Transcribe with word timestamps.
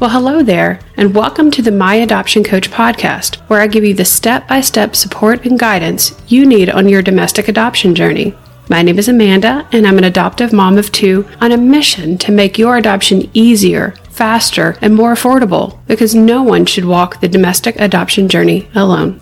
Well, 0.00 0.08
hello 0.08 0.42
there, 0.42 0.80
and 0.96 1.14
welcome 1.14 1.50
to 1.50 1.60
the 1.60 1.70
My 1.70 1.96
Adoption 1.96 2.42
Coach 2.42 2.70
podcast, 2.70 3.36
where 3.50 3.60
I 3.60 3.66
give 3.66 3.84
you 3.84 3.92
the 3.92 4.06
step 4.06 4.48
by 4.48 4.62
step 4.62 4.96
support 4.96 5.44
and 5.44 5.58
guidance 5.58 6.18
you 6.26 6.46
need 6.46 6.70
on 6.70 6.88
your 6.88 7.02
domestic 7.02 7.48
adoption 7.48 7.94
journey. 7.94 8.34
My 8.70 8.80
name 8.80 8.98
is 8.98 9.08
Amanda, 9.08 9.68
and 9.72 9.86
I'm 9.86 9.98
an 9.98 10.04
adoptive 10.04 10.54
mom 10.54 10.78
of 10.78 10.90
two 10.90 11.28
on 11.42 11.52
a 11.52 11.58
mission 11.58 12.16
to 12.16 12.32
make 12.32 12.56
your 12.56 12.78
adoption 12.78 13.28
easier, 13.34 13.90
faster, 14.08 14.78
and 14.80 14.94
more 14.94 15.12
affordable 15.12 15.78
because 15.86 16.14
no 16.14 16.42
one 16.42 16.64
should 16.64 16.86
walk 16.86 17.20
the 17.20 17.28
domestic 17.28 17.76
adoption 17.78 18.26
journey 18.26 18.70
alone. 18.74 19.20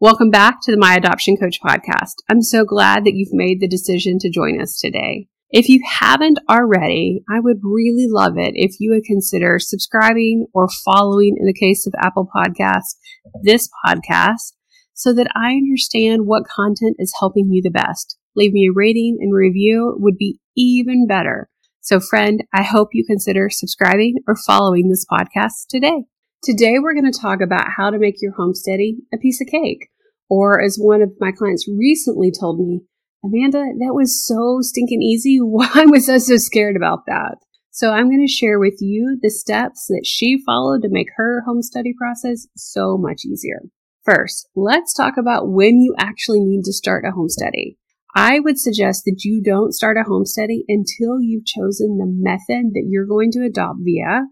Welcome 0.00 0.30
back 0.30 0.62
to 0.62 0.70
the 0.70 0.78
My 0.78 0.94
Adoption 0.94 1.36
Coach 1.36 1.60
podcast. 1.62 2.14
I'm 2.30 2.40
so 2.40 2.64
glad 2.64 3.04
that 3.04 3.12
you've 3.12 3.34
made 3.34 3.60
the 3.60 3.68
decision 3.68 4.18
to 4.20 4.30
join 4.30 4.58
us 4.58 4.80
today. 4.80 5.26
If 5.52 5.68
you 5.68 5.80
haven't 5.84 6.38
already, 6.48 7.24
I 7.28 7.40
would 7.40 7.58
really 7.64 8.06
love 8.08 8.34
it 8.36 8.52
if 8.54 8.76
you 8.78 8.92
would 8.92 9.02
consider 9.02 9.58
subscribing 9.58 10.46
or 10.54 10.68
following, 10.84 11.36
in 11.36 11.44
the 11.44 11.52
case 11.52 11.88
of 11.88 11.94
Apple 12.00 12.28
Podcast, 12.32 12.94
this 13.42 13.68
podcast, 13.84 14.52
so 14.94 15.12
that 15.12 15.26
I 15.34 15.54
understand 15.54 16.26
what 16.26 16.44
content 16.46 16.96
is 17.00 17.12
helping 17.18 17.48
you 17.50 17.62
the 17.62 17.70
best. 17.70 18.16
Leave 18.36 18.52
me 18.52 18.68
a 18.68 18.72
rating 18.72 19.18
and 19.20 19.34
review 19.34 19.96
would 19.98 20.16
be 20.16 20.38
even 20.56 21.08
better. 21.08 21.50
So, 21.80 21.98
friend, 21.98 22.44
I 22.54 22.62
hope 22.62 22.90
you 22.92 23.04
consider 23.04 23.48
subscribing 23.50 24.18
or 24.28 24.36
following 24.36 24.88
this 24.88 25.04
podcast 25.10 25.66
today. 25.68 26.04
Today, 26.44 26.78
we're 26.78 26.94
going 26.94 27.10
to 27.10 27.20
talk 27.20 27.40
about 27.40 27.72
how 27.76 27.90
to 27.90 27.98
make 27.98 28.22
your 28.22 28.34
home 28.34 28.54
study 28.54 28.98
a 29.12 29.18
piece 29.18 29.40
of 29.40 29.48
cake. 29.48 29.88
Or, 30.28 30.62
as 30.62 30.76
one 30.76 31.02
of 31.02 31.10
my 31.18 31.32
clients 31.32 31.66
recently 31.68 32.30
told 32.30 32.60
me, 32.60 32.82
Amanda, 33.22 33.64
that 33.78 33.94
was 33.94 34.26
so 34.26 34.58
stinking 34.60 35.02
easy. 35.02 35.38
Why 35.40 35.84
was 35.86 36.08
I 36.08 36.18
so 36.18 36.36
scared 36.36 36.76
about 36.76 37.06
that? 37.06 37.36
So 37.70 37.92
I'm 37.92 38.08
going 38.08 38.26
to 38.26 38.32
share 38.32 38.58
with 38.58 38.78
you 38.80 39.18
the 39.22 39.30
steps 39.30 39.86
that 39.88 40.04
she 40.04 40.42
followed 40.44 40.82
to 40.82 40.88
make 40.90 41.08
her 41.16 41.42
home 41.46 41.62
study 41.62 41.94
process 41.96 42.46
so 42.56 42.98
much 42.98 43.24
easier. 43.24 43.60
First, 44.04 44.48
let's 44.56 44.94
talk 44.94 45.14
about 45.18 45.50
when 45.50 45.80
you 45.80 45.94
actually 45.98 46.40
need 46.40 46.64
to 46.64 46.72
start 46.72 47.04
a 47.06 47.12
home 47.12 47.28
study. 47.28 47.76
I 48.14 48.40
would 48.40 48.58
suggest 48.58 49.04
that 49.04 49.20
you 49.24 49.40
don't 49.40 49.72
start 49.72 49.96
a 49.96 50.08
home 50.08 50.24
study 50.24 50.64
until 50.68 51.20
you've 51.20 51.46
chosen 51.46 51.98
the 51.98 52.06
method 52.06 52.72
that 52.72 52.86
you're 52.88 53.06
going 53.06 53.30
to 53.32 53.44
adopt 53.44 53.78
via, 53.84 54.22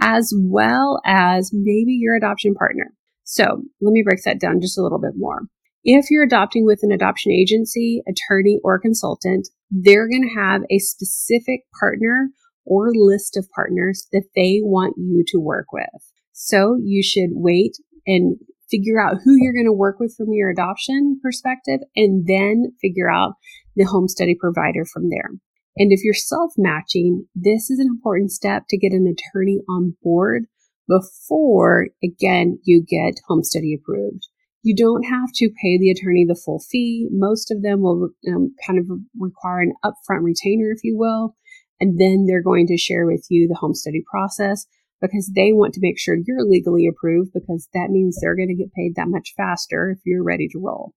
as 0.00 0.32
well 0.40 1.00
as 1.04 1.50
maybe 1.52 1.92
your 1.92 2.14
adoption 2.14 2.54
partner. 2.54 2.92
So 3.24 3.44
let 3.82 3.92
me 3.92 4.02
break 4.02 4.22
that 4.24 4.40
down 4.40 4.60
just 4.60 4.78
a 4.78 4.82
little 4.82 5.00
bit 5.00 5.14
more. 5.16 5.42
If 5.88 6.10
you're 6.10 6.24
adopting 6.24 6.66
with 6.66 6.80
an 6.82 6.90
adoption 6.90 7.30
agency, 7.30 8.02
attorney, 8.08 8.58
or 8.64 8.80
consultant, 8.80 9.46
they're 9.70 10.08
going 10.08 10.28
to 10.28 10.40
have 10.40 10.62
a 10.68 10.80
specific 10.80 11.60
partner 11.78 12.30
or 12.64 12.90
list 12.92 13.36
of 13.36 13.48
partners 13.54 14.08
that 14.10 14.24
they 14.34 14.58
want 14.62 14.94
you 14.98 15.22
to 15.28 15.38
work 15.38 15.66
with. 15.72 15.86
So 16.32 16.76
you 16.82 17.04
should 17.04 17.30
wait 17.34 17.76
and 18.04 18.36
figure 18.68 19.00
out 19.00 19.18
who 19.24 19.36
you're 19.36 19.52
going 19.52 19.64
to 19.66 19.72
work 19.72 20.00
with 20.00 20.12
from 20.16 20.32
your 20.32 20.50
adoption 20.50 21.20
perspective 21.22 21.78
and 21.94 22.26
then 22.26 22.72
figure 22.82 23.08
out 23.08 23.34
the 23.76 23.84
home 23.84 24.08
study 24.08 24.34
provider 24.34 24.84
from 24.92 25.08
there. 25.08 25.30
And 25.76 25.92
if 25.92 26.00
you're 26.02 26.14
self 26.14 26.54
matching, 26.58 27.28
this 27.36 27.70
is 27.70 27.78
an 27.78 27.86
important 27.88 28.32
step 28.32 28.64
to 28.70 28.76
get 28.76 28.90
an 28.90 29.06
attorney 29.06 29.60
on 29.68 29.96
board 30.02 30.46
before, 30.88 31.90
again, 32.02 32.58
you 32.64 32.82
get 32.84 33.20
home 33.28 33.44
study 33.44 33.72
approved. 33.72 34.26
You 34.66 34.74
don't 34.74 35.04
have 35.04 35.30
to 35.36 35.48
pay 35.62 35.78
the 35.78 35.92
attorney 35.92 36.24
the 36.26 36.34
full 36.34 36.58
fee. 36.58 37.06
Most 37.12 37.52
of 37.52 37.62
them 37.62 37.82
will 37.82 38.10
um, 38.26 38.52
kind 38.66 38.80
of 38.80 38.86
require 39.16 39.60
an 39.60 39.74
upfront 39.84 40.24
retainer, 40.24 40.72
if 40.72 40.80
you 40.82 40.98
will, 40.98 41.36
and 41.78 42.00
then 42.00 42.26
they're 42.26 42.42
going 42.42 42.66
to 42.66 42.76
share 42.76 43.06
with 43.06 43.24
you 43.30 43.46
the 43.46 43.54
home 43.54 43.74
study 43.74 44.02
process 44.10 44.66
because 45.00 45.30
they 45.36 45.52
want 45.52 45.72
to 45.74 45.80
make 45.80 46.00
sure 46.00 46.16
you're 46.16 46.42
legally 46.42 46.88
approved 46.88 47.30
because 47.32 47.68
that 47.74 47.90
means 47.90 48.18
they're 48.20 48.34
going 48.34 48.48
to 48.48 48.56
get 48.56 48.74
paid 48.74 48.96
that 48.96 49.06
much 49.06 49.34
faster 49.36 49.94
if 49.96 50.00
you're 50.04 50.24
ready 50.24 50.48
to 50.48 50.58
roll. 50.58 50.94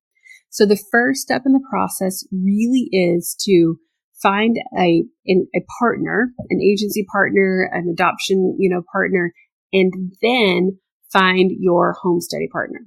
So 0.50 0.66
the 0.66 0.84
first 0.92 1.22
step 1.22 1.44
in 1.46 1.54
the 1.54 1.64
process 1.70 2.26
really 2.32 2.90
is 2.92 3.36
to 3.42 3.76
find 4.20 4.58
a 4.80 5.04
a 5.28 5.62
partner, 5.78 6.32
an 6.50 6.60
agency 6.60 7.06
partner, 7.12 7.70
an 7.72 7.88
adoption, 7.88 8.56
you 8.58 8.68
know, 8.68 8.82
partner, 8.92 9.32
and 9.72 9.94
then 10.24 10.80
find 11.14 11.52
your 11.60 11.96
home 12.02 12.20
study 12.20 12.48
partner. 12.52 12.80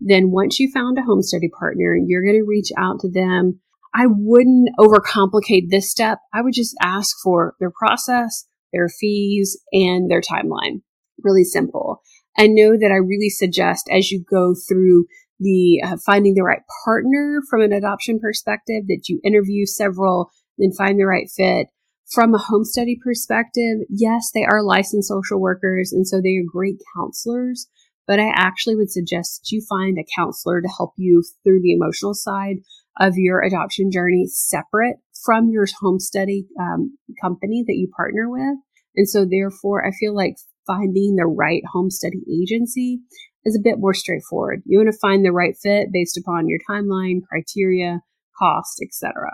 Then 0.00 0.30
once 0.30 0.60
you 0.60 0.70
found 0.72 0.98
a 0.98 1.02
home 1.02 1.22
study 1.22 1.48
partner, 1.48 1.96
you're 1.96 2.24
going 2.24 2.36
to 2.36 2.46
reach 2.46 2.70
out 2.76 3.00
to 3.00 3.10
them. 3.10 3.60
I 3.94 4.06
wouldn't 4.08 4.70
overcomplicate 4.78 5.70
this 5.70 5.90
step. 5.90 6.18
I 6.34 6.42
would 6.42 6.54
just 6.54 6.76
ask 6.82 7.16
for 7.22 7.54
their 7.60 7.70
process, 7.70 8.46
their 8.72 8.88
fees, 8.88 9.58
and 9.72 10.10
their 10.10 10.20
timeline. 10.20 10.82
Really 11.22 11.44
simple. 11.44 12.02
And 12.36 12.54
know 12.54 12.76
that 12.76 12.92
I 12.92 12.96
really 12.96 13.30
suggest 13.30 13.88
as 13.90 14.10
you 14.10 14.22
go 14.22 14.54
through 14.68 15.06
the 15.40 15.80
uh, 15.84 15.96
finding 16.04 16.34
the 16.34 16.42
right 16.42 16.62
partner 16.84 17.40
from 17.48 17.62
an 17.62 17.72
adoption 17.72 18.18
perspective 18.18 18.86
that 18.88 19.04
you 19.08 19.20
interview 19.24 19.66
several, 19.66 20.30
and 20.58 20.76
find 20.76 20.98
the 20.98 21.06
right 21.06 21.28
fit. 21.34 21.68
From 22.12 22.34
a 22.34 22.38
home 22.38 22.64
study 22.64 22.98
perspective, 23.02 23.78
yes, 23.90 24.30
they 24.32 24.44
are 24.44 24.62
licensed 24.62 25.08
social 25.08 25.40
workers 25.40 25.92
and 25.92 26.06
so 26.06 26.20
they 26.20 26.36
are 26.36 26.50
great 26.50 26.80
counselors, 26.96 27.66
but 28.06 28.18
I 28.18 28.30
actually 28.34 28.76
would 28.76 28.90
suggest 28.90 29.50
you 29.50 29.62
find 29.68 29.98
a 29.98 30.06
counselor 30.16 30.60
to 30.60 30.68
help 30.76 30.92
you 30.96 31.22
through 31.42 31.60
the 31.62 31.72
emotional 31.72 32.14
side 32.14 32.56
of 33.00 33.14
your 33.16 33.42
adoption 33.42 33.90
journey 33.90 34.26
separate 34.26 34.96
from 35.24 35.50
your 35.50 35.66
home 35.80 35.98
study 35.98 36.46
um, 36.60 36.96
company 37.20 37.64
that 37.66 37.74
you 37.74 37.88
partner 37.96 38.30
with. 38.30 38.58
And 38.94 39.08
so, 39.08 39.26
therefore, 39.28 39.86
I 39.86 39.90
feel 39.90 40.14
like 40.14 40.36
finding 40.66 41.16
the 41.16 41.26
right 41.26 41.62
home 41.72 41.90
study 41.90 42.22
agency 42.42 43.00
is 43.44 43.56
a 43.56 43.62
bit 43.62 43.78
more 43.78 43.94
straightforward. 43.94 44.62
You 44.64 44.78
want 44.78 44.92
to 44.92 44.98
find 44.98 45.24
the 45.24 45.32
right 45.32 45.54
fit 45.62 45.88
based 45.92 46.18
upon 46.18 46.48
your 46.48 46.58
timeline, 46.68 47.20
criteria, 47.28 48.00
cost, 48.38 48.82
etc. 48.82 49.30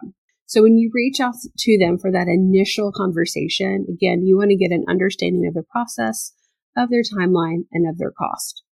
So 0.46 0.62
when 0.62 0.76
you 0.76 0.90
reach 0.92 1.18
out 1.18 1.34
to 1.58 1.78
them 1.78 1.96
for 1.96 2.12
that 2.12 2.28
initial 2.28 2.92
conversation, 2.92 3.86
again, 3.88 4.26
you 4.26 4.36
want 4.36 4.50
to 4.50 4.56
get 4.56 4.70
an 4.70 4.84
understanding 4.88 5.46
of 5.46 5.54
the 5.54 5.62
process, 5.62 6.34
of 6.76 6.90
their 6.90 7.02
timeline 7.02 7.64
and 7.72 7.88
of 7.88 7.98
their 7.98 8.12
cost. 8.12 8.62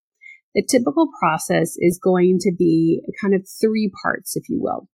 The 0.53 0.65
typical 0.69 1.07
process 1.19 1.75
is 1.77 1.99
going 2.01 2.39
to 2.41 2.51
be 2.57 3.01
kind 3.21 3.33
of 3.33 3.47
three 3.61 3.91
parts, 4.03 4.35
if 4.35 4.49
you 4.49 4.59
will. 4.61 4.87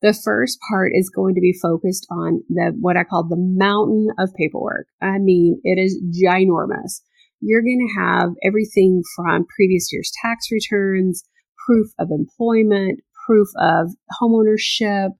The 0.00 0.12
first 0.12 0.58
part 0.70 0.92
is 0.94 1.10
going 1.10 1.34
to 1.34 1.40
be 1.40 1.58
focused 1.60 2.06
on 2.10 2.42
the 2.48 2.72
what 2.80 2.96
I 2.96 3.04
call 3.04 3.24
the 3.24 3.36
mountain 3.36 4.08
of 4.18 4.34
paperwork. 4.34 4.86
I 5.02 5.18
mean, 5.18 5.60
it 5.64 5.78
is 5.78 6.00
ginormous. 6.24 7.00
You're 7.40 7.62
going 7.62 7.88
to 7.88 8.00
have 8.00 8.30
everything 8.44 9.02
from 9.14 9.46
previous 9.56 9.92
year's 9.92 10.12
tax 10.22 10.46
returns, 10.50 11.24
proof 11.66 11.88
of 11.98 12.10
employment, 12.10 13.00
proof 13.26 13.48
of 13.60 13.90
homeownership. 14.20 15.10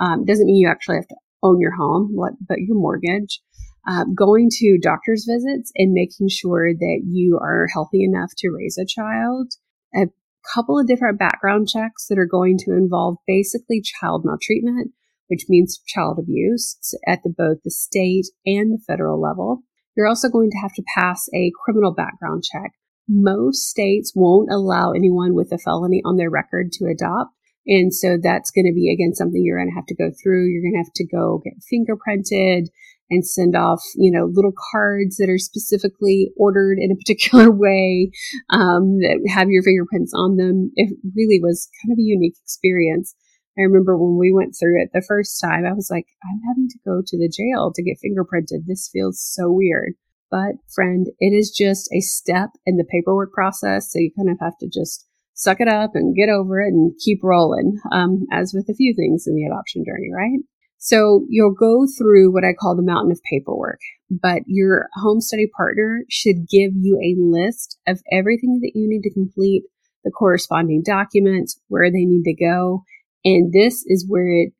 Um, 0.00 0.24
doesn't 0.24 0.46
mean 0.46 0.56
you 0.56 0.68
actually 0.68 0.96
have 0.96 1.08
to 1.08 1.16
own 1.42 1.60
your 1.60 1.74
home, 1.74 2.14
but 2.16 2.58
your 2.58 2.76
mortgage 2.76 3.40
uh, 3.86 4.04
going 4.16 4.48
to 4.50 4.78
doctor's 4.82 5.26
visits 5.28 5.70
and 5.76 5.92
making 5.92 6.28
sure 6.28 6.74
that 6.74 7.02
you 7.06 7.38
are 7.40 7.68
healthy 7.72 8.02
enough 8.04 8.32
to 8.38 8.50
raise 8.50 8.78
a 8.78 8.86
child, 8.86 9.52
a 9.94 10.06
couple 10.54 10.78
of 10.78 10.86
different 10.86 11.18
background 11.18 11.68
checks 11.68 12.06
that 12.08 12.18
are 12.18 12.26
going 12.26 12.58
to 12.58 12.72
involve 12.72 13.16
basically 13.26 13.80
child 13.80 14.22
maltreatment, 14.24 14.92
which 15.28 15.44
means 15.48 15.80
child 15.86 16.18
abuse 16.18 16.78
at 17.06 17.20
the, 17.22 17.30
both 17.36 17.58
the 17.64 17.70
state 17.70 18.26
and 18.44 18.72
the 18.72 18.82
federal 18.86 19.20
level. 19.20 19.62
You're 19.96 20.08
also 20.08 20.28
going 20.28 20.50
to 20.50 20.58
have 20.58 20.72
to 20.74 20.84
pass 20.94 21.26
a 21.34 21.52
criminal 21.64 21.94
background 21.94 22.44
check. 22.44 22.72
Most 23.08 23.68
states 23.68 24.12
won't 24.14 24.50
allow 24.50 24.90
anyone 24.90 25.34
with 25.34 25.52
a 25.52 25.58
felony 25.58 26.02
on 26.04 26.16
their 26.16 26.30
record 26.30 26.72
to 26.72 26.86
adopt. 26.86 27.30
And 27.68 27.92
so 27.92 28.16
that's 28.20 28.50
going 28.50 28.66
to 28.66 28.74
be, 28.74 28.92
again, 28.92 29.14
something 29.14 29.42
you're 29.42 29.58
going 29.58 29.70
to 29.70 29.74
have 29.74 29.86
to 29.86 29.94
go 29.94 30.10
through. 30.10 30.46
You're 30.46 30.62
going 30.62 30.74
to 30.74 30.84
have 30.84 30.92
to 30.94 31.06
go 31.06 31.42
get 31.42 31.54
fingerprinted 31.66 32.66
and 33.10 33.26
send 33.26 33.54
off, 33.54 33.82
you 33.96 34.10
know, 34.10 34.28
little 34.32 34.52
cards 34.72 35.16
that 35.16 35.30
are 35.30 35.38
specifically 35.38 36.32
ordered 36.36 36.78
in 36.80 36.90
a 36.90 36.96
particular 37.00 37.50
way 37.50 38.10
um, 38.50 38.98
that 38.98 39.20
have 39.28 39.48
your 39.48 39.62
fingerprints 39.62 40.12
on 40.14 40.36
them. 40.36 40.70
It 40.74 40.96
really 41.14 41.40
was 41.42 41.68
kind 41.82 41.92
of 41.92 41.98
a 41.98 42.02
unique 42.02 42.36
experience. 42.42 43.14
I 43.58 43.62
remember 43.62 43.96
when 43.96 44.18
we 44.18 44.32
went 44.34 44.54
through 44.58 44.82
it 44.82 44.90
the 44.92 45.04
first 45.06 45.40
time, 45.42 45.64
I 45.64 45.72
was 45.72 45.88
like, 45.90 46.04
I'm 46.22 46.40
having 46.46 46.68
to 46.68 46.78
go 46.84 47.00
to 47.04 47.16
the 47.16 47.32
jail 47.32 47.72
to 47.74 47.82
get 47.82 47.96
fingerprinted. 48.04 48.66
This 48.66 48.90
feels 48.92 49.22
so 49.22 49.50
weird. 49.50 49.94
But, 50.30 50.56
friend, 50.74 51.06
it 51.20 51.32
is 51.32 51.54
just 51.56 51.88
a 51.94 52.00
step 52.00 52.50
in 52.66 52.76
the 52.76 52.84
paperwork 52.84 53.32
process. 53.32 53.90
So 53.90 53.98
you 54.00 54.10
kind 54.16 54.28
of 54.28 54.38
have 54.40 54.58
to 54.58 54.68
just 54.68 55.06
suck 55.32 55.60
it 55.60 55.68
up 55.68 55.92
and 55.94 56.16
get 56.16 56.28
over 56.28 56.60
it 56.60 56.68
and 56.68 56.92
keep 57.02 57.20
rolling, 57.22 57.78
um, 57.92 58.26
as 58.32 58.52
with 58.54 58.68
a 58.68 58.74
few 58.74 58.94
things 58.94 59.24
in 59.26 59.34
the 59.34 59.44
adoption 59.44 59.84
journey, 59.86 60.10
right? 60.14 60.40
So 60.86 61.26
you'll 61.28 61.52
go 61.52 61.84
through 61.98 62.32
what 62.32 62.44
I 62.44 62.52
call 62.52 62.76
the 62.76 62.82
mountain 62.82 63.10
of 63.10 63.18
paperwork, 63.28 63.80
but 64.08 64.42
your 64.46 64.88
home 64.94 65.20
study 65.20 65.48
partner 65.56 66.04
should 66.08 66.48
give 66.48 66.70
you 66.76 66.96
a 67.02 67.18
list 67.18 67.76
of 67.88 68.00
everything 68.12 68.60
that 68.62 68.70
you 68.76 68.88
need 68.88 69.02
to 69.02 69.12
complete, 69.12 69.64
the 70.04 70.12
corresponding 70.12 70.84
documents, 70.86 71.60
where 71.66 71.90
they 71.90 72.04
need 72.04 72.22
to 72.22 72.36
go. 72.36 72.84
And 73.24 73.52
this 73.52 73.82
is 73.88 74.06
where 74.08 74.30
it 74.30 74.52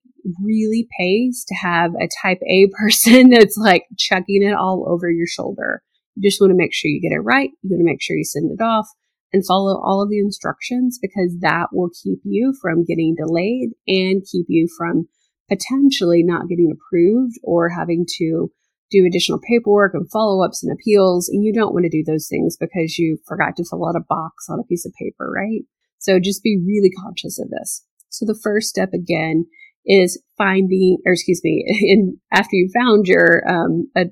really 0.43 0.89
pays 0.99 1.45
to 1.47 1.55
have 1.55 1.93
a 1.95 2.09
type 2.21 2.41
A 2.51 2.67
person 2.77 3.31
that's 3.31 3.57
like 3.57 3.85
chucking 3.97 4.43
it 4.43 4.53
all 4.53 4.85
over 4.89 5.09
your 5.09 5.29
shoulder. 5.29 5.81
You 6.17 6.29
just 6.29 6.41
want 6.41 6.51
to 6.51 6.59
make 6.59 6.75
sure 6.75 6.89
you 6.89 7.01
get 7.01 7.15
it 7.15 7.21
right. 7.21 7.51
You 7.63 7.71
want 7.71 7.83
to 7.83 7.93
make 7.93 8.03
sure 8.03 8.17
you 8.17 8.25
send 8.25 8.51
it 8.51 8.61
off 8.61 8.89
and 9.33 9.47
follow 9.47 9.81
all 9.81 10.03
of 10.03 10.11
the 10.11 10.19
instructions 10.19 10.99
because 11.01 11.37
that 11.39 11.69
will 11.73 11.91
keep 12.03 12.19
you 12.25 12.53
from 12.61 12.85
getting 12.85 13.15
delayed 13.17 13.71
and 13.87 14.27
keep 14.29 14.47
you 14.49 14.67
from 14.77 15.07
potentially 15.49 16.23
not 16.23 16.49
getting 16.49 16.73
approved 16.73 17.35
or 17.43 17.69
having 17.69 18.05
to 18.19 18.51
do 18.91 19.05
additional 19.07 19.41
paperwork 19.41 19.95
and 19.95 20.11
follow 20.11 20.45
ups 20.45 20.63
and 20.63 20.73
appeals. 20.73 21.29
And 21.29 21.45
you 21.45 21.53
don't 21.53 21.73
want 21.73 21.85
to 21.85 21.91
do 21.91 22.05
those 22.05 22.29
things 22.29 22.57
because 22.59 22.99
you 22.99 23.19
forgot 23.27 23.57
to 23.57 23.65
fill 23.69 23.87
out 23.87 23.97
a 23.97 24.05
box 24.09 24.47
on 24.49 24.61
a 24.61 24.65
piece 24.65 24.87
of 24.87 24.93
paper, 25.01 25.31
right? 25.31 25.63
So 25.99 26.21
just 26.21 26.43
be 26.43 26.63
really 26.65 26.91
conscious 26.91 27.39
of 27.39 27.51
this. 27.51 27.85
So 28.11 28.25
the 28.27 28.39
first 28.43 28.69
step 28.69 28.91
again 28.93 29.47
is 29.85 30.23
finding, 30.39 30.99
or 31.05 31.13
excuse 31.13 31.41
me, 31.43 31.65
in 31.83 32.19
after 32.33 32.55
you 32.55 32.71
found 32.75 33.07
your 33.07 33.49
um, 33.49 33.91
a 33.97 34.07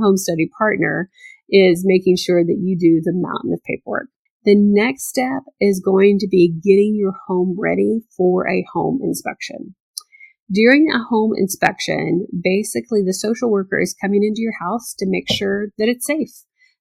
home 0.00 0.16
study 0.16 0.48
partner, 0.58 1.10
is 1.48 1.84
making 1.86 2.16
sure 2.16 2.42
that 2.42 2.58
you 2.60 2.76
do 2.76 3.00
the 3.04 3.12
mountain 3.14 3.52
of 3.52 3.62
paperwork. 3.64 4.08
The 4.44 4.56
next 4.56 5.08
step 5.08 5.42
is 5.60 5.82
going 5.84 6.18
to 6.20 6.28
be 6.28 6.48
getting 6.62 6.94
your 6.96 7.12
home 7.26 7.56
ready 7.58 8.00
for 8.16 8.48
a 8.48 8.64
home 8.72 9.00
inspection. 9.02 9.74
During 10.50 10.88
a 10.90 11.02
home 11.02 11.32
inspection, 11.36 12.26
basically 12.42 13.02
the 13.02 13.12
social 13.12 13.50
worker 13.50 13.80
is 13.80 13.96
coming 14.00 14.22
into 14.22 14.42
your 14.42 14.54
house 14.60 14.94
to 14.98 15.06
make 15.08 15.30
sure 15.30 15.68
that 15.78 15.88
it's 15.88 16.06
safe, 16.06 16.30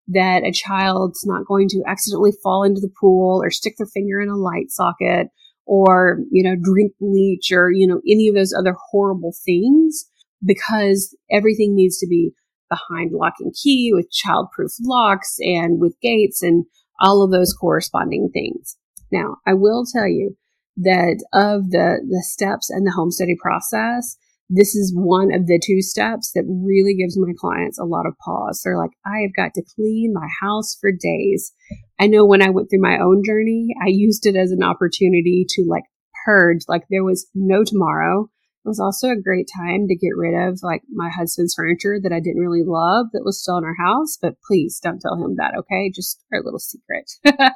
that 0.07 0.43
a 0.43 0.51
child's 0.51 1.25
not 1.25 1.47
going 1.47 1.67
to 1.69 1.83
accidentally 1.87 2.33
fall 2.43 2.63
into 2.63 2.79
the 2.79 2.93
pool 2.99 3.41
or 3.43 3.49
stick 3.49 3.73
their 3.77 3.87
finger 3.87 4.21
in 4.21 4.29
a 4.29 4.35
light 4.35 4.69
socket 4.69 5.29
or, 5.65 6.19
you 6.31 6.43
know, 6.43 6.55
drink 6.61 6.91
bleach 6.99 7.51
or, 7.51 7.71
you 7.71 7.87
know, 7.87 8.01
any 8.07 8.27
of 8.27 8.35
those 8.35 8.53
other 8.53 8.75
horrible 8.91 9.33
things 9.43 10.05
because 10.45 11.17
everything 11.31 11.73
needs 11.73 11.97
to 11.97 12.07
be 12.07 12.33
behind 12.69 13.11
lock 13.13 13.33
and 13.39 13.53
key 13.61 13.91
with 13.93 14.07
childproof 14.11 14.73
locks 14.81 15.37
and 15.39 15.79
with 15.79 15.95
gates 16.01 16.43
and 16.43 16.65
all 16.99 17.23
of 17.23 17.31
those 17.31 17.53
corresponding 17.53 18.29
things. 18.31 18.77
Now, 19.11 19.37
I 19.47 19.53
will 19.53 19.85
tell 19.91 20.07
you 20.07 20.37
that 20.77 21.23
of 21.33 21.71
the, 21.71 22.05
the 22.07 22.23
steps 22.23 22.69
and 22.69 22.85
the 22.85 22.91
home 22.91 23.11
study 23.11 23.35
process, 23.39 24.17
this 24.49 24.75
is 24.75 24.93
one 24.95 25.33
of 25.33 25.47
the 25.47 25.59
two 25.63 25.81
steps 25.81 26.31
that 26.33 26.45
really 26.47 26.95
gives 26.95 27.17
my 27.17 27.33
clients 27.39 27.79
a 27.79 27.83
lot 27.83 28.05
of 28.05 28.17
pause. 28.23 28.61
They're 28.63 28.77
like, 28.77 28.91
I 29.05 29.21
have 29.21 29.35
got 29.35 29.53
to 29.55 29.63
clean 29.75 30.13
my 30.13 30.27
house 30.41 30.77
for 30.79 30.91
days. 30.91 31.51
I 31.99 32.07
know 32.07 32.25
when 32.25 32.41
I 32.41 32.51
went 32.51 32.69
through 32.69 32.81
my 32.81 32.99
own 32.99 33.23
journey, 33.25 33.69
I 33.81 33.87
used 33.87 34.25
it 34.25 34.35
as 34.35 34.51
an 34.51 34.63
opportunity 34.63 35.45
to 35.49 35.65
like 35.67 35.83
purge, 36.25 36.61
like 36.67 36.83
there 36.89 37.03
was 37.03 37.27
no 37.33 37.63
tomorrow. 37.63 38.29
It 38.65 38.69
was 38.69 38.79
also 38.79 39.09
a 39.09 39.21
great 39.21 39.47
time 39.55 39.87
to 39.87 39.95
get 39.95 40.17
rid 40.17 40.33
of 40.33 40.61
like 40.63 40.81
my 40.91 41.11
husband's 41.15 41.53
furniture 41.53 41.99
that 42.01 42.11
I 42.11 42.19
didn't 42.19 42.41
really 42.41 42.63
love 42.65 43.05
that 43.13 43.21
was 43.23 43.39
still 43.39 43.59
in 43.59 43.63
our 43.63 43.75
house, 43.77 44.17
but 44.19 44.41
please 44.47 44.79
don't 44.81 44.99
tell 44.99 45.23
him 45.23 45.35
that, 45.37 45.53
okay? 45.55 45.91
Just 45.93 46.23
our 46.33 46.41
little 46.41 46.57
secret. 46.57 47.11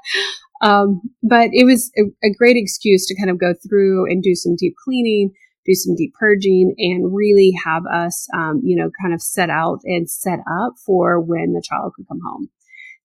um, 0.62 1.02
but 1.24 1.50
it 1.52 1.66
was 1.66 1.92
a, 1.98 2.04
a 2.24 2.32
great 2.38 2.58
excuse 2.58 3.08
to 3.08 3.18
kind 3.18 3.32
of 3.32 3.40
go 3.40 3.56
through 3.68 4.06
and 4.06 4.22
do 4.22 4.36
some 4.36 4.56
deep 4.56 4.76
cleaning, 4.86 5.32
do 5.66 5.74
some 5.74 5.96
deep 5.96 6.14
purging, 6.14 6.76
and 6.78 7.12
really 7.12 7.54
have 7.66 7.88
us, 7.92 8.28
um, 8.38 8.62
you 8.64 8.76
know, 8.76 8.92
kind 9.02 9.12
of 9.12 9.20
set 9.20 9.50
out 9.50 9.80
and 9.86 10.08
set 10.12 10.38
up 10.62 10.74
for 10.86 11.20
when 11.20 11.54
the 11.54 11.64
child 11.68 11.94
could 11.96 12.08
come 12.08 12.22
home. 12.24 12.50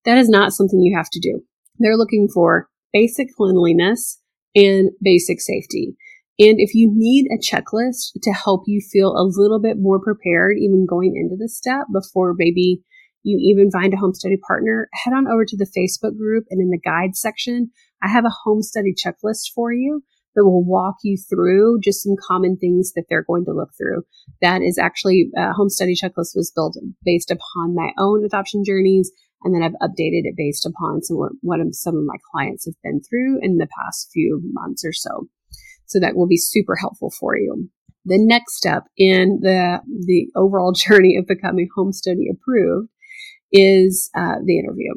That 0.04 0.18
is 0.18 0.28
not 0.28 0.52
something 0.52 0.78
you 0.78 0.94
have 0.94 1.08
to 1.08 1.20
do. 1.20 1.40
They're 1.78 1.96
looking 1.96 2.28
for 2.28 2.68
basic 2.92 3.28
cleanliness 3.34 4.20
and 4.54 4.90
basic 5.02 5.40
safety. 5.40 5.96
And 6.38 6.58
if 6.58 6.74
you 6.74 6.90
need 6.92 7.28
a 7.30 7.38
checklist 7.38 8.20
to 8.22 8.32
help 8.32 8.64
you 8.66 8.80
feel 8.80 9.10
a 9.10 9.22
little 9.22 9.60
bit 9.60 9.76
more 9.78 10.00
prepared, 10.00 10.56
even 10.58 10.86
going 10.88 11.14
into 11.14 11.36
this 11.38 11.56
step 11.56 11.86
before 11.92 12.34
maybe 12.36 12.82
you 13.22 13.38
even 13.40 13.70
find 13.70 13.94
a 13.94 13.96
home 13.96 14.14
study 14.14 14.36
partner, 14.36 14.88
head 14.92 15.14
on 15.14 15.28
over 15.28 15.44
to 15.44 15.56
the 15.56 15.70
Facebook 15.76 16.18
group 16.18 16.44
and 16.50 16.60
in 16.60 16.70
the 16.70 16.78
guide 16.78 17.16
section, 17.16 17.70
I 18.02 18.08
have 18.08 18.24
a 18.24 18.34
home 18.44 18.62
study 18.62 18.92
checklist 18.94 19.52
for 19.54 19.72
you 19.72 20.02
that 20.34 20.44
will 20.44 20.64
walk 20.64 20.96
you 21.04 21.16
through 21.16 21.78
just 21.80 22.02
some 22.02 22.16
common 22.20 22.56
things 22.56 22.92
that 22.94 23.04
they're 23.08 23.24
going 23.24 23.44
to 23.44 23.52
look 23.52 23.70
through. 23.78 24.02
That 24.42 24.60
is 24.62 24.76
actually 24.76 25.30
a 25.36 25.52
home 25.52 25.68
study 25.68 25.94
checklist 25.94 26.34
was 26.34 26.52
built 26.54 26.76
based 27.04 27.30
upon 27.30 27.74
my 27.74 27.90
own 27.98 28.24
adoption 28.24 28.64
journeys. 28.64 29.12
And 29.44 29.54
then 29.54 29.62
I've 29.62 29.88
updated 29.88 30.24
it 30.24 30.34
based 30.36 30.66
upon 30.66 31.02
some, 31.02 31.18
what, 31.18 31.32
what 31.42 31.60
some 31.72 31.96
of 31.96 32.04
my 32.04 32.16
clients 32.32 32.64
have 32.66 32.74
been 32.82 33.00
through 33.00 33.38
in 33.42 33.58
the 33.58 33.68
past 33.84 34.10
few 34.12 34.40
months 34.52 34.84
or 34.84 34.92
so. 34.92 35.28
So 35.86 36.00
that 36.00 36.16
will 36.16 36.26
be 36.26 36.36
super 36.36 36.76
helpful 36.76 37.12
for 37.18 37.36
you. 37.36 37.68
The 38.04 38.18
next 38.18 38.56
step 38.56 38.84
in 38.96 39.40
the, 39.42 39.80
the 40.06 40.28
overall 40.36 40.72
journey 40.76 41.16
of 41.16 41.26
becoming 41.26 41.68
home 41.74 41.92
study 41.92 42.28
approved 42.30 42.88
is 43.52 44.10
uh, 44.16 44.36
the 44.44 44.58
interview. 44.58 44.92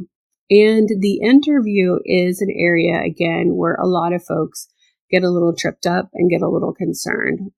And 0.49 0.87
the 1.01 1.19
interview 1.23 1.97
is 2.05 2.41
an 2.41 2.53
area, 2.57 3.01
again, 3.01 3.55
where 3.55 3.75
a 3.75 3.87
lot 3.87 4.13
of 4.13 4.23
folks 4.23 4.67
get 5.11 5.23
a 5.23 5.29
little 5.29 5.53
tripped 5.53 5.85
up 5.85 6.09
and 6.13 6.29
get 6.29 6.41
a 6.41 6.49
little 6.49 6.73
concerned, 6.73 7.51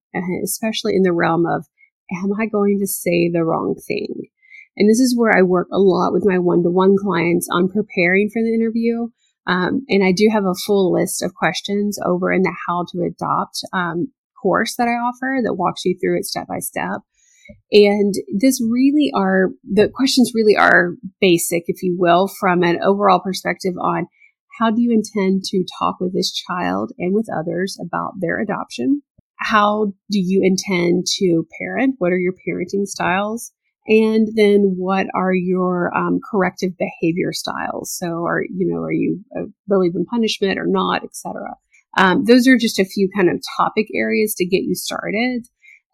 especially 0.44 0.96
in 0.96 1.04
the 1.04 1.14
realm 1.14 1.46
of, 1.46 1.66
am 2.12 2.31
I 2.40 2.48
going 2.48 2.80
to 2.80 2.88
say 2.88 3.30
the 3.30 3.44
wrong 3.44 3.76
thing? 3.88 4.30
And 4.76 4.90
this 4.90 5.00
is 5.00 5.16
where 5.18 5.36
I 5.36 5.42
work 5.44 5.68
a 5.72 5.78
lot 5.78 6.14
with 6.14 6.26
my 6.26 6.40
one 6.40 6.64
to 6.64 6.70
one 6.70 6.96
clients 6.98 7.48
on 7.52 7.70
preparing 7.70 8.30
for 8.30 8.42
the 8.42 8.54
interview 8.54 9.10
um, 9.50 9.84
and 9.90 10.04
I 10.04 10.12
do 10.12 10.30
have 10.31 10.46
a 10.46 10.54
full 10.54 10.94
list 10.94 11.24
of 11.24 11.34
questions 11.34 11.98
over 12.06 12.31
in 12.31 12.44
the 12.44 12.56
how 12.68 12.86
to 12.92 13.01
adopt 13.01 13.62
um, 13.74 14.12
course 14.40 14.75
that 14.78 14.88
I 14.88 14.92
offer 14.92 15.40
that 15.44 15.56
walks 15.56 15.86
you 15.86 15.98
through 16.00 16.19
it 16.19 16.25
step 16.25 16.48
by 16.48 16.60
step. 16.60 17.01
And 17.72 18.13
this 18.40 18.62
really 18.62 19.12
are, 19.16 19.50
the 19.63 19.90
questions 19.90 20.34
really 20.36 20.56
are 20.56 20.92
basic, 21.19 21.63
if 21.66 21.81
you 21.81 21.96
will, 21.98 22.30
from 22.40 22.62
an 22.62 22.80
overall 22.84 23.19
perspective 23.19 23.74
on 23.81 24.06
how 24.60 24.69
do 24.69 24.84
you 24.84 24.92
intend 24.92 25.46
to 25.46 25.66
talk 25.80 25.95
with 26.00 26.13
this 26.13 26.31
child 26.31 26.92
and 27.00 27.16
with 27.16 27.28
others 27.36 27.75
about 27.81 28.13
their 28.19 28.40
adoption? 28.40 29.02
How 29.40 29.94
do 30.12 30.19
you 30.19 30.42
intend 30.44 31.06
to 31.18 31.48
parent? 31.60 31.95
What 31.98 32.12
are 32.12 32.19
your 32.19 32.34
parenting 32.34 32.86
styles? 32.86 33.52
And 33.88 34.30
then 34.36 34.76
what 34.78 35.08
are 35.16 35.34
your 35.34 35.96
um, 35.96 36.20
corrective 36.30 36.72
behavior 36.78 37.31
styles? 37.31 37.96
So 37.98 38.26
are 38.26 38.44
you 38.44 38.68
know 38.68 38.81
are 38.81 38.92
you 38.92 39.24
uh, 39.38 39.46
believe 39.68 39.96
in 39.96 40.06
punishment 40.06 40.60
or 40.60 40.68
not 40.68 41.04
etc 41.04 41.56
um, 41.98 42.26
those 42.26 42.48
are 42.48 42.58
just 42.58 42.80
a 42.80 42.86
few 42.86 43.10
kind 43.16 43.30
of 43.30 43.42
topic 43.58 43.88
areas 43.94 44.34
to 44.36 44.46
get 44.46 44.64
you 44.64 44.76
started. 44.76 45.48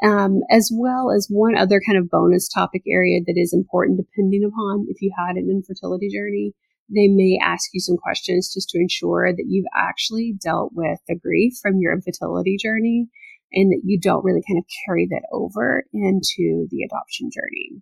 Um, 0.04 0.42
as 0.52 0.70
well 0.74 1.10
as 1.10 1.28
one 1.30 1.56
other 1.56 1.82
kind 1.86 1.98
of 1.98 2.10
bonus 2.10 2.50
topic 2.50 2.84
area 2.86 3.22
that 3.26 3.38
is 3.38 3.54
important 3.54 3.98
depending 3.98 4.44
upon 4.44 4.88
if 4.90 5.02
you 5.02 5.10
had 5.18 5.38
an 5.38 5.50
infertility 5.50 6.10
journey 6.10 6.54
they 6.90 7.08
may 7.08 7.40
ask 7.42 7.70
you 7.74 7.80
some 7.80 7.96
questions 7.96 8.54
just 8.54 8.68
to 8.70 8.78
ensure 8.78 9.32
that 9.32 9.46
you've 9.48 9.66
actually 9.74 10.36
dealt 10.44 10.72
with 10.74 11.00
the 11.08 11.16
grief 11.16 11.54
from 11.62 11.80
your 11.80 11.94
infertility 11.94 12.58
journey 12.62 13.08
and 13.52 13.72
that 13.72 13.82
you 13.84 14.00
don't 14.00 14.24
really 14.24 14.44
kind 14.48 14.58
of 14.58 14.66
carry 14.86 15.08
that 15.10 15.24
over 15.32 15.84
into 15.94 16.68
the 16.70 16.84
adoption 16.84 17.30
journey. 17.34 17.82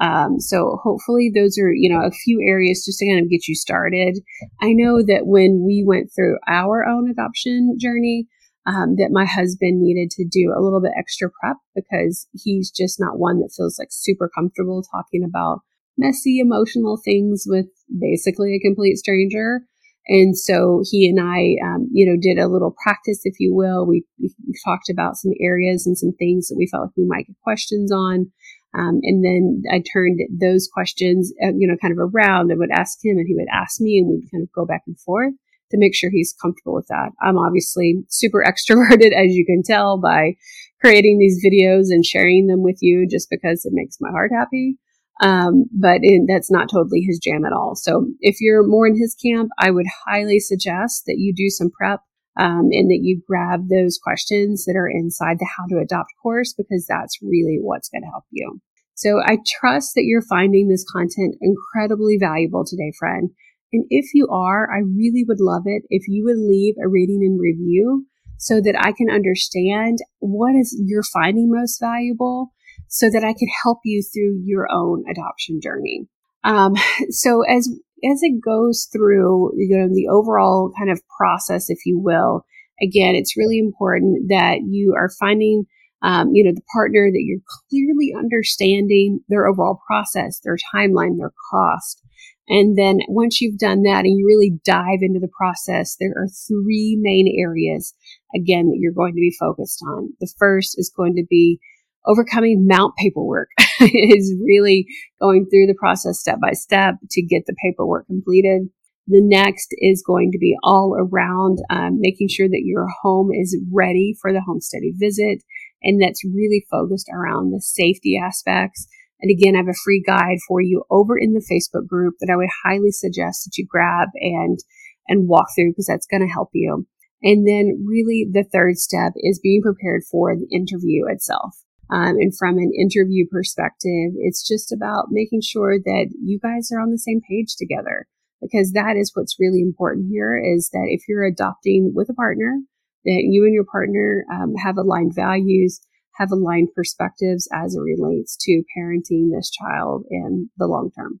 Um, 0.00 0.40
so 0.40 0.80
hopefully 0.82 1.30
those 1.32 1.56
are, 1.58 1.72
you 1.72 1.88
know, 1.88 2.04
a 2.04 2.10
few 2.10 2.40
areas 2.44 2.84
just 2.84 2.98
to 2.98 3.06
kind 3.08 3.22
of 3.22 3.30
get 3.30 3.46
you 3.46 3.54
started. 3.54 4.18
I 4.60 4.72
know 4.72 5.02
that 5.02 5.26
when 5.26 5.64
we 5.64 5.84
went 5.86 6.10
through 6.14 6.38
our 6.48 6.84
own 6.84 7.08
adoption 7.08 7.76
journey, 7.80 8.26
um, 8.66 8.96
that 8.96 9.10
my 9.12 9.26
husband 9.26 9.80
needed 9.80 10.10
to 10.12 10.24
do 10.24 10.52
a 10.56 10.62
little 10.62 10.80
bit 10.80 10.92
extra 10.98 11.28
prep 11.30 11.58
because 11.74 12.26
he's 12.32 12.70
just 12.70 12.98
not 12.98 13.18
one 13.18 13.40
that 13.40 13.52
feels 13.54 13.78
like 13.78 13.88
super 13.90 14.30
comfortable 14.34 14.82
talking 14.82 15.22
about 15.22 15.60
messy 15.98 16.38
emotional 16.38 16.98
things 17.04 17.44
with 17.46 17.66
basically 18.00 18.56
a 18.56 18.66
complete 18.66 18.96
stranger. 18.96 19.60
And 20.06 20.36
so 20.36 20.82
he 20.90 21.08
and 21.08 21.18
I, 21.20 21.56
um, 21.64 21.88
you 21.90 22.04
know, 22.04 22.18
did 22.20 22.38
a 22.38 22.48
little 22.48 22.74
practice, 22.82 23.20
if 23.24 23.36
you 23.38 23.54
will. 23.54 23.86
We, 23.86 24.04
we, 24.20 24.30
talked 24.64 24.90
about 24.90 25.16
some 25.16 25.32
areas 25.40 25.86
and 25.86 25.96
some 25.96 26.12
things 26.18 26.48
that 26.48 26.56
we 26.56 26.68
felt 26.70 26.84
like 26.84 26.96
we 26.96 27.06
might 27.06 27.26
get 27.26 27.36
questions 27.42 27.90
on. 27.90 28.30
Um, 28.76 29.00
and 29.02 29.24
then 29.24 29.62
I 29.70 29.82
turned 29.92 30.20
those 30.40 30.68
questions, 30.72 31.32
uh, 31.42 31.52
you 31.56 31.68
know, 31.68 31.76
kind 31.80 31.92
of 31.92 31.98
around 31.98 32.50
and 32.50 32.60
would 32.60 32.70
ask 32.72 32.98
him 33.02 33.18
and 33.18 33.26
he 33.26 33.34
would 33.34 33.48
ask 33.52 33.80
me 33.80 33.98
and 33.98 34.08
we 34.08 34.16
would 34.16 34.30
kind 34.30 34.42
of 34.42 34.52
go 34.52 34.66
back 34.66 34.82
and 34.86 34.98
forth 35.00 35.32
to 35.70 35.78
make 35.78 35.94
sure 35.94 36.10
he's 36.10 36.34
comfortable 36.40 36.74
with 36.74 36.86
that. 36.88 37.10
I'm 37.22 37.38
obviously 37.38 38.04
super 38.08 38.44
extroverted, 38.46 39.12
as 39.12 39.34
you 39.34 39.46
can 39.46 39.62
tell 39.64 39.98
by 40.00 40.36
creating 40.80 41.18
these 41.18 41.40
videos 41.44 41.86
and 41.88 42.04
sharing 42.04 42.46
them 42.46 42.62
with 42.62 42.78
you 42.80 43.06
just 43.10 43.28
because 43.30 43.64
it 43.64 43.72
makes 43.74 43.96
my 44.00 44.10
heart 44.10 44.32
happy. 44.34 44.76
Um, 45.20 45.66
but 45.72 46.00
that's 46.26 46.50
not 46.50 46.68
totally 46.68 47.00
his 47.00 47.20
jam 47.22 47.44
at 47.44 47.52
all. 47.52 47.74
So 47.76 48.06
if 48.20 48.36
you're 48.40 48.66
more 48.66 48.86
in 48.86 48.98
his 48.98 49.14
camp, 49.14 49.50
I 49.58 49.70
would 49.70 49.86
highly 50.06 50.40
suggest 50.40 51.04
that 51.06 51.18
you 51.18 51.32
do 51.34 51.48
some 51.50 51.70
prep 51.70 52.00
um, 52.38 52.68
and 52.72 52.90
that 52.90 53.00
you 53.02 53.22
grab 53.26 53.68
those 53.68 53.98
questions 54.02 54.64
that 54.64 54.76
are 54.76 54.88
inside 54.88 55.38
the 55.38 55.48
How 55.56 55.66
to 55.68 55.80
Adopt 55.80 56.10
course 56.20 56.52
because 56.52 56.86
that's 56.88 57.18
really 57.22 57.58
what's 57.60 57.88
going 57.88 58.02
to 58.02 58.10
help 58.10 58.24
you. 58.30 58.60
So 58.94 59.20
I 59.24 59.38
trust 59.60 59.94
that 59.94 60.04
you're 60.04 60.22
finding 60.22 60.68
this 60.68 60.84
content 60.84 61.36
incredibly 61.40 62.16
valuable 62.18 62.64
today, 62.64 62.92
friend. 62.98 63.30
And 63.72 63.84
if 63.90 64.14
you 64.14 64.28
are, 64.30 64.68
I 64.72 64.78
really 64.78 65.24
would 65.26 65.40
love 65.40 65.62
it 65.66 65.82
if 65.90 66.06
you 66.06 66.24
would 66.24 66.38
leave 66.38 66.74
a 66.82 66.88
rating 66.88 67.20
and 67.22 67.40
review 67.40 68.06
so 68.38 68.60
that 68.60 68.76
I 68.78 68.92
can 68.92 69.10
understand 69.10 69.98
what 70.20 70.54
is 70.54 70.80
you're 70.86 71.02
finding 71.02 71.50
most 71.50 71.80
valuable 71.80 72.52
so 72.94 73.10
that 73.10 73.24
I 73.24 73.32
could 73.32 73.48
help 73.64 73.80
you 73.84 74.04
through 74.04 74.42
your 74.44 74.68
own 74.70 75.02
adoption 75.10 75.60
journey. 75.60 76.06
Um, 76.44 76.74
so 77.10 77.42
as 77.42 77.68
as 78.04 78.20
it 78.22 78.40
goes 78.40 78.88
through, 78.92 79.50
you 79.56 79.76
know, 79.76 79.88
the 79.92 80.06
overall 80.08 80.72
kind 80.78 80.92
of 80.92 81.02
process, 81.18 81.70
if 81.70 81.78
you 81.86 81.98
will, 81.98 82.44
again, 82.80 83.16
it's 83.16 83.36
really 83.36 83.58
important 83.58 84.28
that 84.28 84.58
you 84.68 84.94
are 84.96 85.10
finding, 85.18 85.64
um, 86.02 86.30
you 86.34 86.44
know, 86.44 86.52
the 86.54 86.62
partner 86.72 87.10
that 87.10 87.24
you're 87.24 87.40
clearly 87.68 88.12
understanding 88.16 89.20
their 89.28 89.48
overall 89.48 89.80
process, 89.88 90.38
their 90.44 90.58
timeline, 90.72 91.18
their 91.18 91.32
cost. 91.50 92.00
And 92.46 92.78
then 92.78 92.98
once 93.08 93.40
you've 93.40 93.58
done 93.58 93.82
that 93.82 94.04
and 94.04 94.18
you 94.18 94.26
really 94.26 94.52
dive 94.64 95.00
into 95.00 95.18
the 95.18 95.32
process, 95.36 95.96
there 95.98 96.12
are 96.16 96.28
three 96.46 96.96
main 97.00 97.34
areas, 97.42 97.92
again, 98.36 98.68
that 98.68 98.78
you're 98.78 98.92
going 98.92 99.14
to 99.14 99.20
be 99.20 99.34
focused 99.40 99.82
on. 99.88 100.10
The 100.20 100.32
first 100.38 100.78
is 100.78 100.92
going 100.94 101.16
to 101.16 101.24
be 101.28 101.58
overcoming 102.06 102.66
mount 102.66 102.94
paperwork 102.96 103.48
is 103.80 104.34
really 104.44 104.86
going 105.20 105.46
through 105.46 105.66
the 105.66 105.76
process 105.78 106.20
step 106.20 106.38
by 106.40 106.52
step 106.52 106.94
to 107.10 107.22
get 107.22 107.44
the 107.46 107.56
paperwork 107.62 108.06
completed. 108.06 108.68
The 109.06 109.20
next 109.20 109.68
is 109.78 110.02
going 110.06 110.32
to 110.32 110.38
be 110.38 110.56
all 110.62 110.96
around 110.98 111.58
um, 111.68 111.98
making 112.00 112.28
sure 112.28 112.48
that 112.48 112.62
your 112.64 112.86
home 113.02 113.30
is 113.32 113.58
ready 113.70 114.14
for 114.20 114.32
the 114.32 114.40
home 114.40 114.60
study 114.60 114.92
visit. 114.96 115.42
And 115.82 116.00
that's 116.00 116.24
really 116.24 116.64
focused 116.70 117.10
around 117.12 117.50
the 117.50 117.60
safety 117.60 118.18
aspects. 118.22 118.86
And 119.20 119.30
again, 119.30 119.54
I 119.54 119.58
have 119.58 119.68
a 119.68 119.84
free 119.84 120.02
guide 120.06 120.38
for 120.48 120.62
you 120.62 120.84
over 120.90 121.18
in 121.18 121.34
the 121.34 121.44
Facebook 121.44 121.86
group 121.86 122.14
that 122.20 122.32
I 122.32 122.36
would 122.36 122.48
highly 122.64 122.90
suggest 122.90 123.44
that 123.44 123.58
you 123.58 123.66
grab 123.68 124.08
and, 124.14 124.58
and 125.06 125.28
walk 125.28 125.48
through 125.54 125.72
because 125.72 125.86
that's 125.86 126.06
going 126.06 126.26
to 126.26 126.32
help 126.32 126.48
you. 126.54 126.86
And 127.22 127.46
then 127.46 127.84
really 127.86 128.26
the 128.30 128.44
third 128.44 128.78
step 128.78 129.12
is 129.16 129.40
being 129.42 129.62
prepared 129.62 130.02
for 130.10 130.34
the 130.34 130.48
interview 130.54 131.04
itself. 131.08 131.56
Um, 131.90 132.16
and 132.18 132.36
from 132.36 132.58
an 132.58 132.72
interview 132.78 133.26
perspective, 133.30 134.12
it's 134.18 134.46
just 134.46 134.72
about 134.72 135.06
making 135.10 135.42
sure 135.42 135.78
that 135.78 136.06
you 136.22 136.38
guys 136.42 136.70
are 136.72 136.80
on 136.80 136.90
the 136.90 136.98
same 136.98 137.20
page 137.28 137.56
together 137.56 138.06
because 138.40 138.72
that 138.72 138.96
is 138.96 139.12
what's 139.14 139.40
really 139.40 139.60
important 139.60 140.06
here 140.10 140.36
is 140.36 140.70
that 140.72 140.86
if 140.88 141.02
you're 141.08 141.24
adopting 141.24 141.92
with 141.94 142.08
a 142.10 142.14
partner, 142.14 142.60
that 143.04 143.22
you 143.24 143.44
and 143.44 143.54
your 143.54 143.64
partner 143.64 144.24
um, 144.32 144.54
have 144.56 144.76
aligned 144.76 145.14
values, 145.14 145.80
have 146.16 146.30
aligned 146.30 146.68
perspectives 146.74 147.48
as 147.52 147.74
it 147.74 147.80
relates 147.80 148.36
to 148.40 148.62
parenting 148.76 149.30
this 149.30 149.50
child 149.50 150.04
in 150.10 150.50
the 150.56 150.66
long 150.66 150.90
term. 150.96 151.20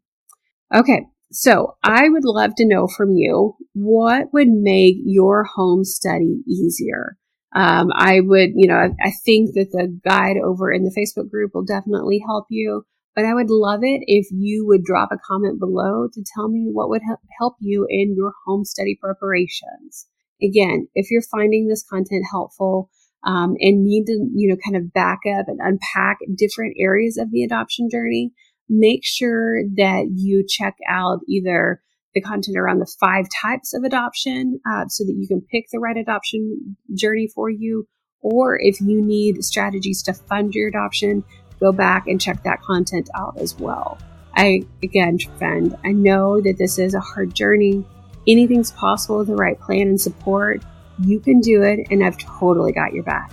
Okay. 0.74 1.06
So 1.32 1.76
I 1.82 2.08
would 2.08 2.24
love 2.24 2.54
to 2.56 2.66
know 2.66 2.86
from 2.86 3.12
you 3.16 3.56
what 3.72 4.32
would 4.32 4.48
make 4.48 4.96
your 5.04 5.44
home 5.44 5.84
study 5.84 6.42
easier? 6.46 7.16
Um, 7.54 7.90
I 7.94 8.20
would, 8.20 8.50
you 8.54 8.66
know, 8.66 8.74
I, 8.74 8.88
I 9.00 9.12
think 9.24 9.54
that 9.54 9.70
the 9.70 9.98
guide 10.04 10.36
over 10.44 10.72
in 10.72 10.82
the 10.82 10.94
Facebook 10.96 11.30
group 11.30 11.52
will 11.54 11.64
definitely 11.64 12.20
help 12.24 12.46
you. 12.50 12.84
But 13.14 13.24
I 13.24 13.34
would 13.34 13.48
love 13.48 13.80
it 13.84 14.02
if 14.06 14.26
you 14.32 14.66
would 14.66 14.82
drop 14.82 15.10
a 15.12 15.18
comment 15.24 15.60
below 15.60 16.08
to 16.12 16.24
tell 16.34 16.48
me 16.48 16.68
what 16.72 16.88
would 16.88 17.02
help 17.38 17.54
you 17.60 17.86
in 17.88 18.14
your 18.16 18.32
home 18.44 18.64
study 18.64 18.98
preparations. 19.00 20.08
Again, 20.42 20.88
if 20.94 21.12
you're 21.12 21.22
finding 21.22 21.68
this 21.68 21.84
content 21.88 22.24
helpful 22.28 22.90
um, 23.24 23.54
and 23.60 23.84
need 23.84 24.06
to, 24.06 24.28
you 24.34 24.48
know, 24.48 24.56
kind 24.64 24.76
of 24.76 24.92
back 24.92 25.20
up 25.32 25.46
and 25.46 25.60
unpack 25.62 26.18
different 26.36 26.74
areas 26.76 27.16
of 27.16 27.30
the 27.30 27.44
adoption 27.44 27.88
journey, 27.88 28.32
make 28.68 29.04
sure 29.04 29.62
that 29.76 30.08
you 30.16 30.44
check 30.48 30.74
out 30.88 31.20
either 31.28 31.80
the 32.14 32.20
content 32.20 32.56
around 32.56 32.78
the 32.78 32.92
five 33.00 33.26
types 33.42 33.74
of 33.74 33.84
adoption 33.84 34.60
uh, 34.68 34.84
so 34.88 35.04
that 35.04 35.14
you 35.16 35.26
can 35.26 35.40
pick 35.40 35.66
the 35.72 35.78
right 35.78 35.96
adoption 35.96 36.76
journey 36.94 37.28
for 37.34 37.50
you. 37.50 37.86
Or 38.20 38.58
if 38.58 38.80
you 38.80 39.02
need 39.02 39.44
strategies 39.44 40.02
to 40.04 40.14
fund 40.14 40.54
your 40.54 40.68
adoption, 40.68 41.24
go 41.60 41.72
back 41.72 42.06
and 42.06 42.20
check 42.20 42.42
that 42.44 42.62
content 42.62 43.10
out 43.14 43.38
as 43.38 43.54
well. 43.58 43.98
I, 44.36 44.62
again, 44.82 45.18
friend, 45.38 45.76
I 45.84 45.92
know 45.92 46.40
that 46.40 46.56
this 46.58 46.78
is 46.78 46.94
a 46.94 47.00
hard 47.00 47.34
journey. 47.34 47.84
Anything's 48.26 48.72
possible 48.72 49.18
with 49.18 49.28
the 49.28 49.36
right 49.36 49.60
plan 49.60 49.88
and 49.88 50.00
support. 50.00 50.62
You 51.04 51.20
can 51.20 51.40
do 51.40 51.62
it, 51.62 51.88
and 51.90 52.04
I've 52.04 52.18
totally 52.18 52.72
got 52.72 52.94
your 52.94 53.04
back. 53.04 53.30